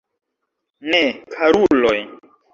[0.95, 1.03] Ne,
[1.35, 1.97] karuloj.